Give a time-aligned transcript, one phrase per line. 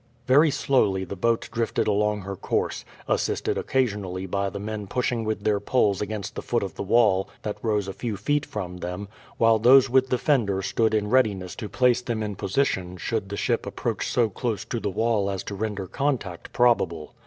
[0.25, 5.43] Very slowly the boat drifted along her course, assisted occasionally by the men pushing with
[5.43, 9.07] their poles against the foot of the wall that rose a few feet from them,
[9.37, 13.37] while those with the fender stood in readiness to place them in position should the
[13.37, 17.13] ship approach so close to the wall as to render contact probable.